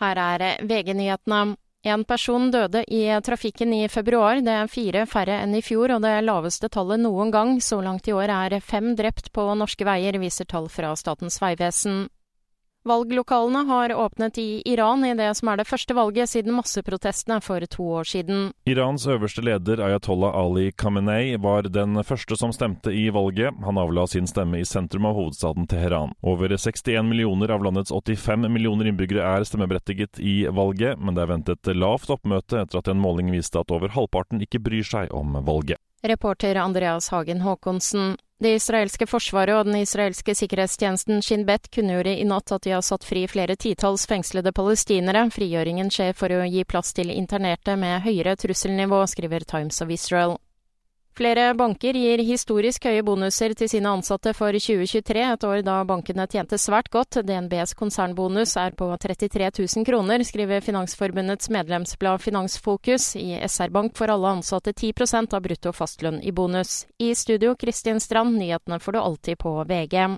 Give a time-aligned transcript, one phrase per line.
[0.00, 1.56] Her er VG-nyhetene.
[1.82, 4.42] En person døde i trafikken i februar.
[4.44, 7.54] Det er fire færre enn i fjor, og det laveste tallet noen gang.
[7.64, 12.08] Så langt i år er fem drept på norske veier, viser tall fra Statens vegvesen.
[12.82, 17.60] Valglokalene har åpnet i Iran i det som er det første valget siden masseprotestene for
[17.68, 18.54] to år siden.
[18.64, 23.52] Irans øverste leder Ayatollah Ali Khamenei var den første som stemte i valget.
[23.66, 26.14] Han avla sin stemme i sentrum av hovedstaden Teheran.
[26.22, 31.32] Over 61 millioner av landets 85 millioner innbyggere er stemmeberettiget i valget, men det er
[31.34, 35.36] ventet lavt oppmøte etter at en måling viste at over halvparten ikke bryr seg om
[35.44, 35.76] valget.
[36.00, 38.16] Reporter Andreas Hagen Haakonsen.
[38.40, 42.80] Det israelske forsvaret og den israelske sikkerhetstjenesten Shin Bet kunngjorde i natt at de har
[42.80, 45.26] satt fri flere titalls fengslede palestinere.
[45.34, 50.38] Frigjøringen skjer for å gi plass til internerte med høyere trusselnivå, skriver Times of Israel.
[51.20, 56.24] Flere banker gir historisk høye bonuser til sine ansatte for 2023, et år da bankene
[56.32, 57.18] tjente svært godt.
[57.28, 63.10] DNBs konsernbonus er på 33 000 kroner, skriver Finansforbundets medlemsblad Finansfokus.
[63.20, 64.96] I SR Bank får alle ansatte 10
[65.36, 66.86] av brutto fastlønn i bonus.
[66.96, 70.16] I studio Kristin Strand, nyhetene får du alltid på VG.